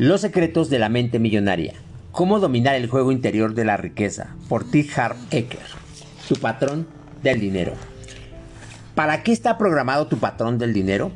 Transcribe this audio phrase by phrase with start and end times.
[0.00, 1.74] Los secretos de la mente millonaria.
[2.10, 4.34] Cómo dominar el juego interior de la riqueza.
[4.48, 4.86] Por T.
[4.96, 5.60] Harv Eker.
[6.26, 6.86] Tu patrón
[7.22, 7.74] del dinero.
[8.94, 11.12] ¿Para qué está programado tu patrón del dinero?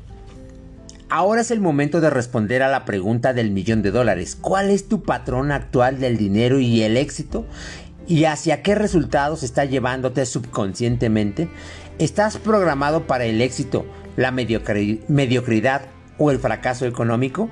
[1.08, 4.36] Ahora es el momento de responder a la pregunta del millón de dólares.
[4.38, 7.46] ¿Cuál es tu patrón actual del dinero y el éxito?
[8.06, 11.48] ¿Y hacia qué resultados está llevándote subconscientemente?
[11.98, 15.86] ¿Estás programado para el éxito, la mediocridad
[16.18, 17.48] o el fracaso económico?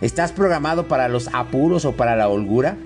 [0.00, 2.76] ¿Estás programado para los apuros o para la holgura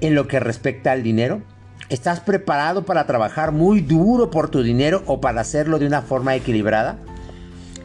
[0.00, 1.42] en lo que respecta al dinero?
[1.90, 6.34] ¿Estás preparado para trabajar muy duro por tu dinero o para hacerlo de una forma
[6.34, 6.98] equilibrada?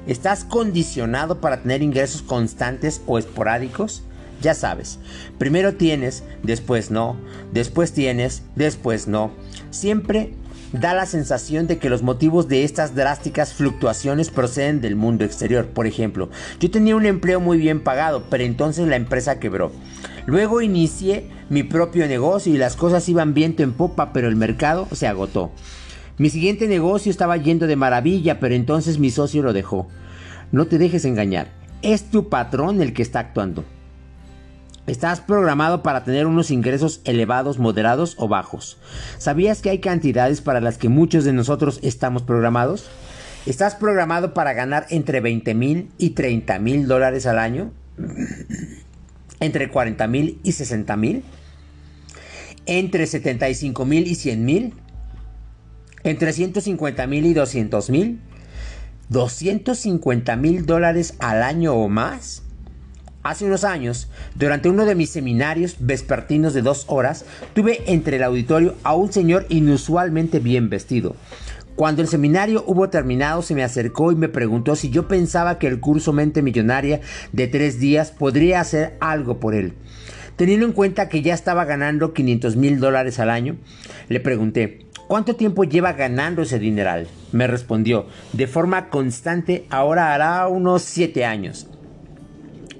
[0.07, 4.03] ¿Estás condicionado para tener ingresos constantes o esporádicos?
[4.41, 4.97] Ya sabes,
[5.37, 7.17] primero tienes, después no,
[7.51, 9.31] después tienes, después no.
[9.69, 10.33] Siempre
[10.73, 15.67] da la sensación de que los motivos de estas drásticas fluctuaciones proceden del mundo exterior.
[15.67, 19.71] Por ejemplo, yo tenía un empleo muy bien pagado, pero entonces la empresa quebró.
[20.25, 24.87] Luego inicié mi propio negocio y las cosas iban viento en popa, pero el mercado
[24.91, 25.51] se agotó.
[26.17, 29.87] Mi siguiente negocio estaba yendo de maravilla, pero entonces mi socio lo dejó.
[30.51, 31.47] No te dejes engañar,
[31.81, 33.65] es tu patrón el que está actuando.
[34.87, 38.77] Estás programado para tener unos ingresos elevados, moderados o bajos.
[39.19, 42.89] ¿Sabías que hay cantidades para las que muchos de nosotros estamos programados?
[43.45, 47.71] ¿Estás programado para ganar entre 20 mil y 30 mil dólares al año?
[49.39, 51.23] ¿Entre 40 mil y 60 mil?
[52.65, 54.73] ¿Entre 75 mil y 100 mil?
[56.03, 58.19] ¿Entre 150 mil y 200 mil?
[59.11, 62.43] ¿250 mil dólares al año o más?
[63.23, 67.23] Hace unos años, durante uno de mis seminarios vespertinos de dos horas,
[67.53, 71.15] tuve entre el auditorio a un señor inusualmente bien vestido.
[71.75, 75.67] Cuando el seminario hubo terminado, se me acercó y me preguntó si yo pensaba que
[75.67, 77.01] el curso Mente Millonaria
[77.31, 79.73] de tres días podría hacer algo por él.
[80.35, 83.55] Teniendo en cuenta que ya estaba ganando 500 mil dólares al año,
[84.09, 87.07] le pregunté, ¿cuánto tiempo lleva ganando ese dineral?
[87.31, 91.67] Me respondió, de forma constante, ahora hará unos siete años.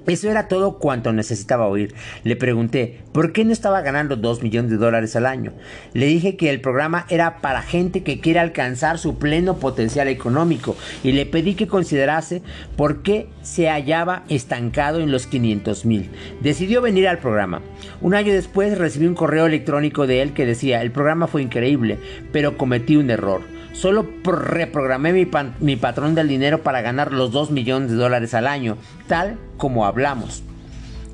[0.06, 1.94] Eso era todo cuanto necesitaba oír.
[2.24, 5.52] Le pregunté, ¿por qué no estaba ganando 2 millones de dólares al año?
[5.92, 10.76] Le dije que el programa era para gente que quiere alcanzar su pleno potencial económico
[11.04, 12.42] y le pedí que considerase
[12.76, 16.10] por qué se hallaba estancado en los 500 mil.
[16.40, 17.62] Decidió venir al programa.
[18.00, 21.98] Un año después recibí un correo electrónico de él que decía, el programa fue increíble,
[22.32, 23.42] pero cometí un error.
[23.72, 25.12] Solo reprogramé
[25.60, 28.76] mi, patrón del dinero para ganar los 2 millones de dólares al año,
[29.08, 30.42] tal como hablamos.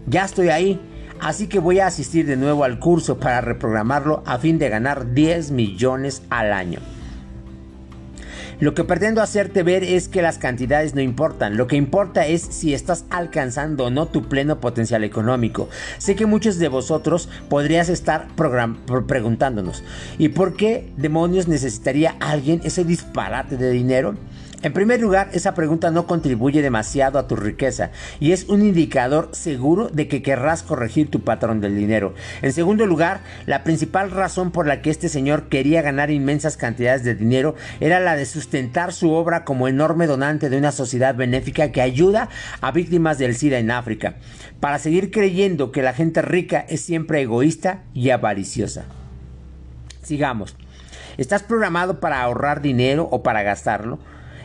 [0.06, 0.80] Ya estoy ahí,
[1.20, 5.14] así que voy a asistir de nuevo al curso para reprogramarlo a fin de ganar
[5.14, 6.80] 10 millones al año.
[8.60, 12.42] Lo que pretendo hacerte ver es que las cantidades no importan, lo que importa es
[12.42, 15.68] si estás alcanzando o no tu pleno potencial económico.
[15.98, 18.26] Sé que muchos de vosotros podrías estar
[19.06, 19.84] preguntándonos,
[20.18, 24.16] ¿y por qué demonios necesitaría alguien ese disparate de dinero?
[24.60, 29.28] En primer lugar, esa pregunta no contribuye demasiado a tu riqueza y es un indicador
[29.30, 32.14] seguro de que querrás corregir tu patrón del dinero.
[32.42, 37.04] En segundo lugar, la principal razón por la que este señor quería ganar inmensas cantidades
[37.04, 41.70] de dinero era la de sustentar su obra como enorme donante de una sociedad benéfica
[41.70, 42.28] que ayuda
[42.60, 44.16] a víctimas del SIDA en África,
[44.58, 48.86] para seguir creyendo que la gente rica es siempre egoísta y avariciosa.
[50.02, 50.56] Sigamos.
[51.16, 54.00] ¿Estás programado para ahorrar dinero o para gastarlo?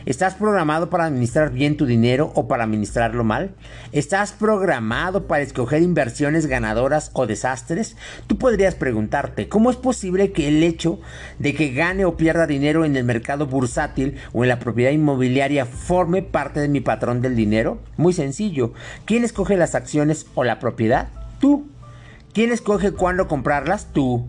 [0.06, 3.54] ¿Estás programado para administrar bien tu dinero o para administrarlo mal?
[3.90, 7.96] ¿Estás programado para escoger inversiones ganadoras o desastres?
[8.26, 11.00] Tú podrías preguntarte, ¿cómo es posible que el hecho
[11.38, 15.64] de que gane o pierda dinero en el mercado bursátil o en la propiedad inmobiliaria
[15.64, 17.78] forme parte de mi patrón del dinero?
[17.96, 18.74] Muy sencillo.
[19.06, 21.08] ¿Quién escoge las acciones o la propiedad?
[21.40, 21.66] Tú.
[22.34, 23.90] ¿Quién escoge cuándo comprarlas?
[23.94, 24.28] Tú.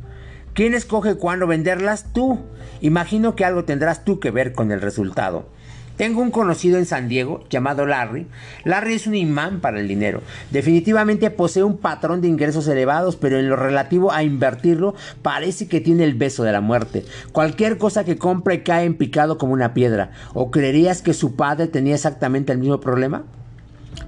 [0.53, 2.13] ¿Quién escoge cuándo venderlas?
[2.13, 2.39] Tú.
[2.79, 5.53] Imagino que algo tendrás tú que ver con el resultado.
[5.97, 8.27] Tengo un conocido en San Diego llamado Larry.
[8.65, 10.21] Larry es un imán para el dinero.
[10.51, 15.79] Definitivamente posee un patrón de ingresos elevados, pero en lo relativo a invertirlo parece que
[15.79, 17.05] tiene el beso de la muerte.
[17.31, 20.11] Cualquier cosa que compre cae en picado como una piedra.
[20.33, 23.23] ¿O creerías que su padre tenía exactamente el mismo problema?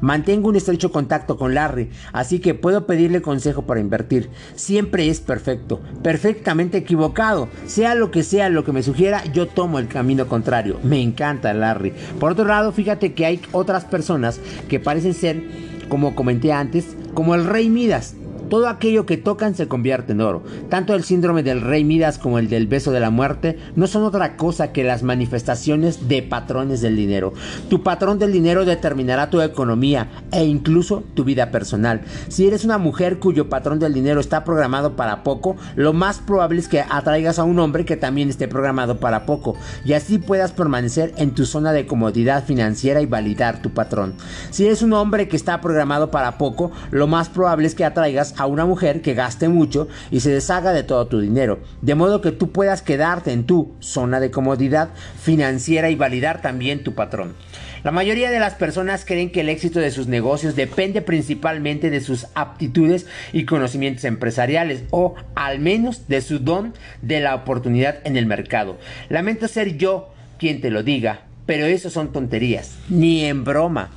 [0.02, 4.30] Mantengo un estrecho contacto con Larry, así que puedo pedirle consejo para invertir.
[4.56, 7.50] Siempre es perfecto, perfectamente equivocado.
[7.66, 10.80] Sea lo que sea lo que me sugiera, yo tomo el camino contrario.
[10.84, 11.94] Me encanta Larry.
[12.20, 14.40] Por otro lado, fíjate que hay otras personas
[14.70, 15.44] que parecen ser,
[15.90, 18.16] como comenté antes, como el rey Midas.
[18.50, 20.44] Todo aquello que tocan se convierte en oro.
[20.70, 24.04] Tanto el síndrome del rey Midas como el del beso de la muerte no son
[24.04, 27.34] otra cosa que las manifestaciones de patrones del dinero.
[27.70, 32.02] Tu patrón del dinero determinará tu economía e incluso tu vida personal.
[32.30, 36.60] Si eres una mujer cuyo patrón del dinero está programado para poco, lo más probable
[36.60, 39.56] es que atraigas a un hombre que también esté programado para poco
[39.86, 44.14] y así puedas permanecer en tu zona de comodidad financiera y validar tu patrón.
[44.52, 48.34] Si eres un hombre que está programado para poco, lo más probable es que atraigas
[48.38, 52.22] a una mujer que gaste mucho y se deshaga de todo tu dinero, de modo
[52.22, 54.90] que tú puedas quedarte en tu zona de comodidad
[55.22, 57.36] financiera y validar también tu patrón.
[57.84, 62.02] La mayoría de las personas creen que el éxito de sus negocios depende principalmente de
[62.02, 68.18] sus aptitudes y conocimientos empresariales o al menos de su don de la oportunidad en
[68.18, 68.78] el mercado.
[69.10, 73.90] Lamento ser yo quien te lo diga, pero eso son tonterías, ni en broma.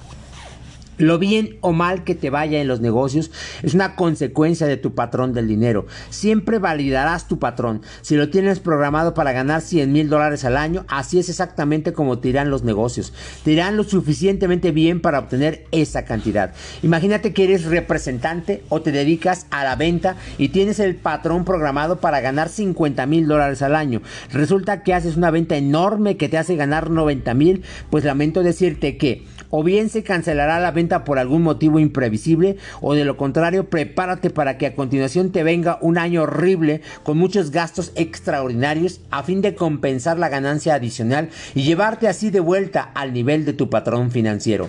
[1.01, 3.31] Lo bien o mal que te vaya en los negocios
[3.63, 5.87] es una consecuencia de tu patrón del dinero.
[6.11, 7.81] Siempre validarás tu patrón.
[8.03, 12.19] Si lo tienes programado para ganar 100 mil dólares al año, así es exactamente como
[12.19, 13.15] te irán los negocios.
[13.45, 16.53] Te irán lo suficientemente bien para obtener esa cantidad.
[16.83, 22.01] Imagínate que eres representante o te dedicas a la venta y tienes el patrón programado
[22.01, 24.03] para ganar 50 mil dólares al año.
[24.33, 27.63] Resulta que haces una venta enorme que te hace ganar 90 mil.
[27.89, 32.95] Pues lamento decirte que o bien se cancelará la venta por algún motivo imprevisible o
[32.95, 37.51] de lo contrario prepárate para que a continuación te venga un año horrible con muchos
[37.51, 43.13] gastos extraordinarios a fin de compensar la ganancia adicional y llevarte así de vuelta al
[43.13, 44.69] nivel de tu patrón financiero.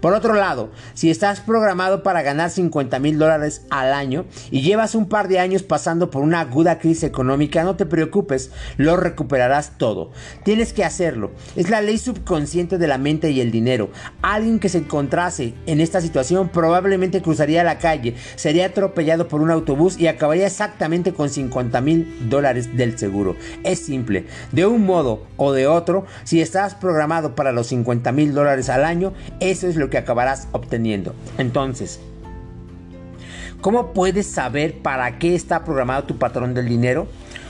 [0.00, 4.94] Por otro lado, si estás programado para ganar 50 mil dólares al año y llevas
[4.94, 9.78] un par de años pasando por una aguda crisis económica, no te preocupes, lo recuperarás
[9.78, 10.10] todo.
[10.44, 11.30] Tienes que hacerlo.
[11.56, 13.90] Es la ley subconsciente de la mente y el dinero.
[14.20, 19.52] Alguien que se encontrase en esta situación probablemente cruzaría la calle, sería atropellado por un
[19.52, 23.36] autobús y acabaría exactamente con 50 mil dólares del seguro.
[23.62, 24.26] Es simple.
[24.50, 28.84] De un modo o de otro, si estás programado para los 50 mil dólares al
[28.84, 31.14] año, eso es lo que acabarás obteniendo.
[31.38, 32.00] Entonces,
[33.60, 37.06] ¿cómo puedes saber para qué está programado tu patrón del dinero?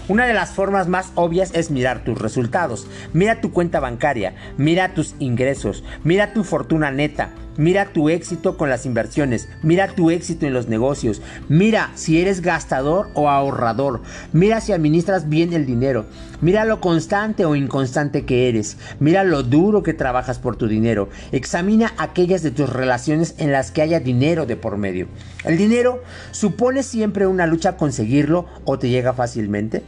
[0.08, 2.86] Una de las formas más obvias es mirar tus resultados.
[3.12, 8.70] Mira tu cuenta bancaria, mira tus ingresos, mira tu fortuna neta, mira tu éxito con
[8.70, 11.20] las inversiones, mira tu éxito en los negocios,
[11.50, 14.00] mira si eres gastador o ahorrador,
[14.32, 16.06] mira si administras bien el dinero,
[16.40, 21.10] mira lo constante o inconstante que eres, mira lo duro que trabajas por tu dinero,
[21.32, 25.06] examina aquellas de tus relaciones en las que haya dinero de por medio.
[25.44, 29.82] ¿El dinero supone siempre una lucha conseguirlo o te llega fácilmente?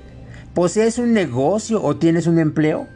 [0.55, 2.89] ¿Posees un negocio o tienes un empleo?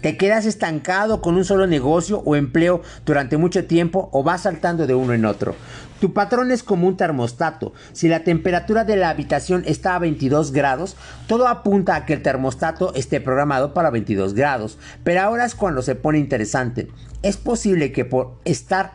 [0.00, 4.86] ¿Te quedas estancado con un solo negocio o empleo durante mucho tiempo o vas saltando
[4.86, 5.54] de uno en otro?
[6.00, 7.74] Tu patrón es como un termostato.
[7.92, 10.96] Si la temperatura de la habitación está a 22 grados,
[11.26, 14.78] todo apunta a que el termostato esté programado para 22 grados.
[15.04, 16.88] Pero ahora es cuando se pone interesante.
[17.22, 18.92] Es posible que por estar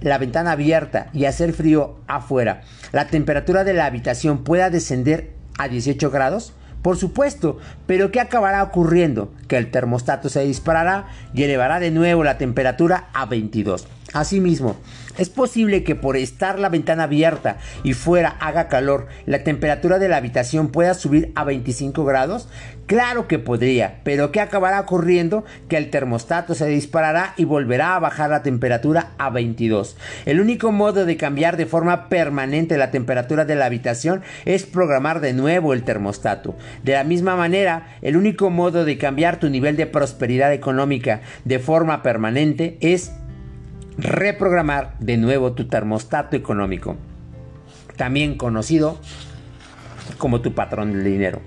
[0.00, 5.68] la ventana abierta y hacer frío afuera, la temperatura de la habitación pueda descender a
[5.68, 6.54] 18 grados.
[6.82, 9.32] Por supuesto, pero ¿qué acabará ocurriendo?
[9.46, 13.86] Que el termostato se disparará y elevará de nuevo la temperatura a 22.
[14.12, 14.76] Asimismo,
[15.18, 20.08] es posible que por estar la ventana abierta y fuera haga calor, la temperatura de
[20.08, 22.48] la habitación pueda subir a 25 grados.
[22.86, 25.44] Claro que podría, pero ¿qué acabará ocurriendo?
[25.68, 29.96] Que el termostato se disparará y volverá a bajar la temperatura a 22.
[30.26, 35.20] El único modo de cambiar de forma permanente la temperatura de la habitación es programar
[35.20, 36.54] de nuevo el termostato.
[36.82, 41.58] De la misma manera, el único modo de cambiar tu nivel de prosperidad económica de
[41.60, 43.12] forma permanente es
[43.98, 46.96] reprogramar de nuevo tu termostato económico,
[47.96, 48.98] también conocido
[50.18, 51.40] como tu patrón del dinero.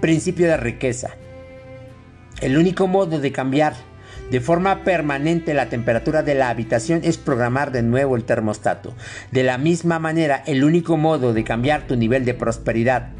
[0.00, 1.10] Principio de riqueza.
[2.40, 3.74] El único modo de cambiar
[4.30, 8.94] de forma permanente la temperatura de la habitación es programar de nuevo el termostato.
[9.32, 13.10] De la misma manera, el único modo de cambiar tu nivel de prosperidad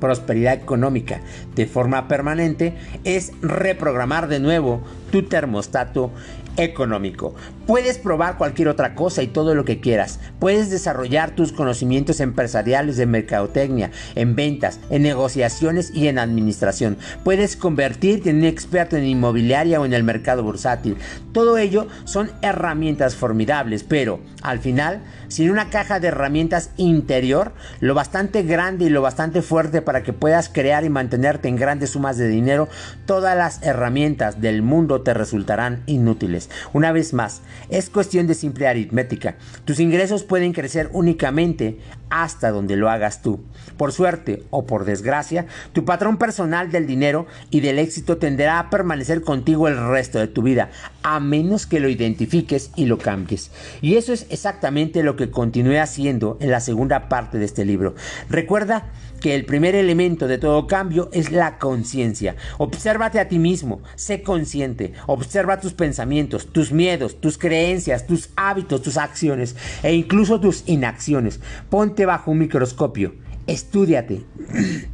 [0.00, 1.20] prosperidad económica
[1.54, 2.74] de forma permanente
[3.04, 6.10] es reprogramar de nuevo tu termostato
[6.56, 7.34] económico.
[7.66, 10.18] Puedes probar cualquier otra cosa y todo lo que quieras.
[10.40, 16.98] Puedes desarrollar tus conocimientos empresariales de mercadotecnia, en ventas, en negociaciones y en administración.
[17.22, 20.96] Puedes convertirte en un experto en inmobiliaria o en el mercado bursátil.
[21.32, 27.94] Todo ello son herramientas formidables, pero al final, sin una caja de herramientas interior, lo
[27.94, 32.16] bastante grande y lo bastante fuerte para que puedas crear y mantenerte en grandes sumas
[32.16, 32.68] de dinero,
[33.06, 36.50] todas las herramientas del mundo te resultarán inútiles.
[36.72, 39.36] Una vez más, es cuestión de simple aritmética.
[39.64, 41.78] Tus ingresos pueden crecer únicamente
[42.10, 43.40] hasta donde lo hagas tú.
[43.76, 48.70] Por suerte o por desgracia, tu patrón personal del dinero y del éxito tenderá a
[48.70, 50.70] permanecer contigo el resto de tu vida,
[51.02, 53.50] a menos que lo identifiques y lo cambies.
[53.80, 57.94] Y eso es exactamente lo que continué haciendo en la segunda parte de este libro.
[58.28, 62.36] Recuerda que el primer elemento de todo cambio es la conciencia.
[62.58, 68.82] Obsérvate a ti mismo, sé consciente, observa tus pensamientos, tus miedos, tus creencias, tus hábitos,
[68.82, 71.40] tus acciones e incluso tus inacciones.
[71.68, 73.14] Ponte bajo un microscopio,
[73.46, 74.22] estudiate.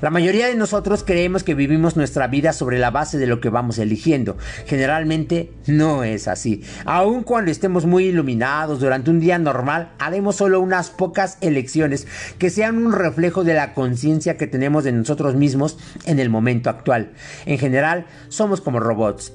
[0.00, 3.50] La mayoría de nosotros creemos que vivimos nuestra vida sobre la base de lo que
[3.50, 4.38] vamos eligiendo.
[4.66, 6.62] Generalmente no es así.
[6.86, 12.06] Aun cuando estemos muy iluminados durante un día normal, haremos solo unas pocas elecciones
[12.38, 16.70] que sean un reflejo de la conciencia que tenemos de nosotros mismos en el momento
[16.70, 17.12] actual.
[17.44, 19.34] En general, somos como robots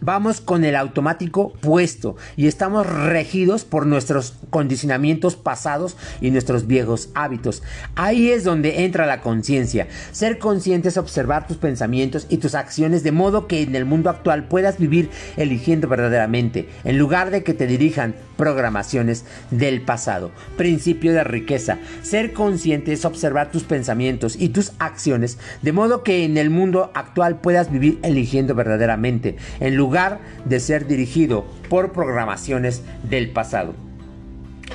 [0.00, 7.10] vamos con el automático puesto y estamos regidos por nuestros condicionamientos pasados y nuestros viejos
[7.14, 7.62] hábitos.
[7.94, 9.88] Ahí es donde entra la conciencia.
[10.12, 14.10] Ser consciente es observar tus pensamientos y tus acciones de modo que en el mundo
[14.10, 20.30] actual puedas vivir eligiendo verdaderamente, en lugar de que te dirijan programaciones del pasado.
[20.56, 21.78] Principio de riqueza.
[22.02, 26.90] Ser consciente es observar tus pensamientos y tus acciones de modo que en el mundo
[26.94, 33.89] actual puedas vivir eligiendo verdaderamente, en lugar lugar de ser dirigido por programaciones del pasado.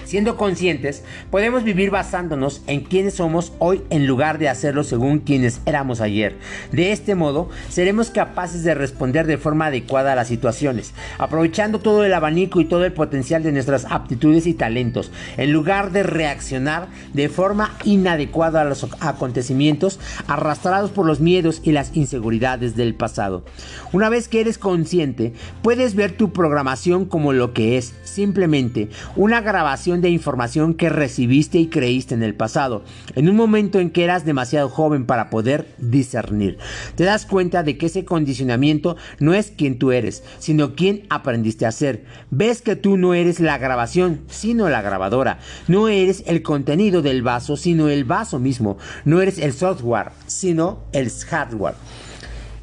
[0.05, 5.61] Siendo conscientes, podemos vivir basándonos en quienes somos hoy en lugar de hacerlo según quienes
[5.65, 6.35] éramos ayer.
[6.71, 12.05] De este modo, seremos capaces de responder de forma adecuada a las situaciones, aprovechando todo
[12.05, 16.87] el abanico y todo el potencial de nuestras aptitudes y talentos, en lugar de reaccionar
[17.13, 23.43] de forma inadecuada a los acontecimientos arrastrados por los miedos y las inseguridades del pasado.
[23.91, 25.33] Una vez que eres consciente,
[25.63, 31.67] puedes ver tu programación como lo que es, simplemente una grabación información que recibiste y
[31.67, 32.83] creíste en el pasado,
[33.15, 36.57] en un momento en que eras demasiado joven para poder discernir.
[36.95, 41.65] Te das cuenta de que ese condicionamiento no es quien tú eres, sino quien aprendiste
[41.65, 42.05] a ser.
[42.31, 45.39] Ves que tú no eres la grabación, sino la grabadora.
[45.67, 48.77] No eres el contenido del vaso, sino el vaso mismo.
[49.05, 51.75] No eres el software, sino el hardware.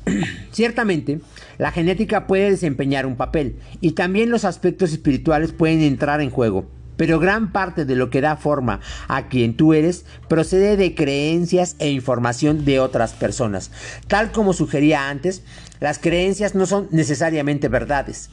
[0.50, 1.20] Ciertamente,
[1.58, 6.66] la genética puede desempeñar un papel y también los aspectos espirituales pueden entrar en juego.
[7.02, 8.78] Pero gran parte de lo que da forma
[9.08, 13.72] a quien tú eres procede de creencias e información de otras personas.
[14.06, 15.42] Tal como sugería antes,
[15.82, 18.30] las creencias no son necesariamente verdades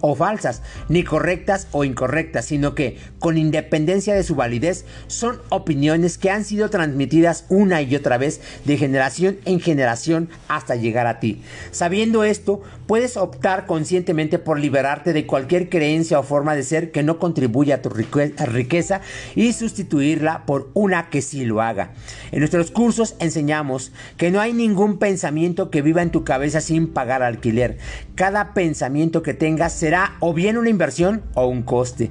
[0.00, 6.18] o falsas, ni correctas o incorrectas, sino que, con independencia de su validez, son opiniones
[6.18, 11.20] que han sido transmitidas una y otra vez de generación en generación hasta llegar a
[11.20, 11.42] ti.
[11.70, 17.02] Sabiendo esto, puedes optar conscientemente por liberarte de cualquier creencia o forma de ser que
[17.02, 19.02] no contribuya a tu riqueza
[19.34, 21.92] y sustituirla por una que sí lo haga.
[22.32, 26.88] En nuestros cursos enseñamos que no hay ningún pensamiento que viva en tu cabeza sin
[26.92, 27.76] pagar alquiler.
[28.14, 32.10] Cada pensamiento que tengas será o bien una inversión o un coste.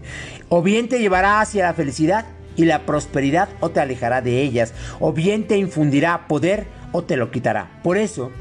[0.49, 2.25] O bien te llevará hacia la felicidad
[2.57, 4.73] y la prosperidad o te alejará de ellas.
[4.99, 7.79] O bien te infundirá poder o te lo quitará.
[7.81, 8.31] Por eso,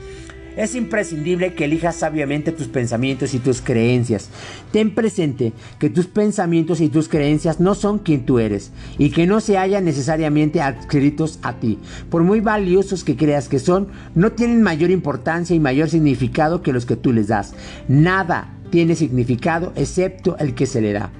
[0.57, 4.31] es imprescindible que elijas sabiamente tus pensamientos y tus creencias.
[4.73, 9.27] Ten presente que tus pensamientos y tus creencias no son quien tú eres y que
[9.27, 11.79] no se hallan necesariamente adscritos a ti.
[12.11, 16.73] Por muy valiosos que creas que son, no tienen mayor importancia y mayor significado que
[16.73, 17.55] los que tú les das.
[17.89, 21.11] Nada tiene significado excepto el que se le da.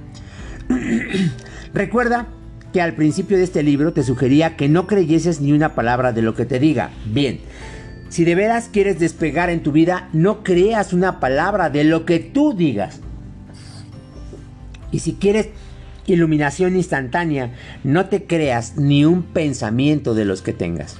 [1.75, 2.29] Recuerda
[2.73, 6.23] que al principio de este libro te sugería que no creyeses ni una palabra de
[6.23, 6.91] lo que te diga.
[7.07, 7.41] Bien,
[8.09, 12.19] si de veras quieres despegar en tu vida, no creas una palabra de lo que
[12.19, 13.01] tú digas.
[14.93, 15.49] Y si quieres
[16.07, 17.53] iluminación instantánea,
[17.85, 20.99] no te creas ni un pensamiento de los que tengas.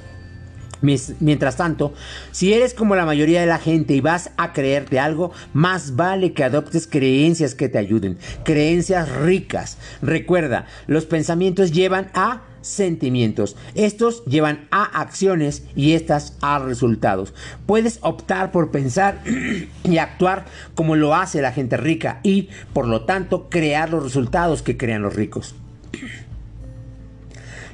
[0.83, 1.95] Mientras tanto,
[2.33, 6.33] si eres como la mayoría de la gente y vas a creerte algo, más vale
[6.33, 9.79] que adoptes creencias que te ayuden, creencias ricas.
[10.03, 13.57] Recuerda, los pensamientos llevan a sentimientos.
[13.75, 17.33] Estos llevan a acciones y estas a resultados.
[17.67, 19.23] Puedes optar por pensar
[19.85, 20.45] y actuar
[20.75, 25.03] como lo hace la gente rica y, por lo tanto, crear los resultados que crean
[25.03, 25.55] los ricos.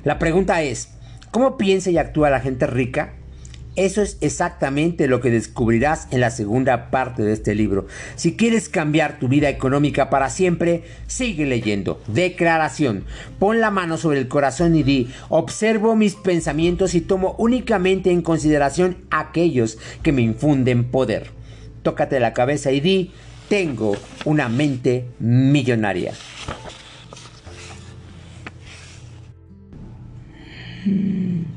[0.04, 0.88] La pregunta es,
[1.30, 3.14] ¿cómo piensa y actúa la gente rica?
[3.74, 7.86] Eso es exactamente lo que descubrirás en la segunda parte de este libro.
[8.16, 12.02] Si quieres cambiar tu vida económica para siempre, sigue leyendo.
[12.06, 13.04] Declaración.
[13.38, 18.20] Pon la mano sobre el corazón y di, observo mis pensamientos y tomo únicamente en
[18.20, 21.30] consideración aquellos que me infunden poder.
[21.82, 23.10] Tócate la cabeza y di,
[23.48, 26.12] tengo una mente millonaria.
[30.84, 31.51] Hmm.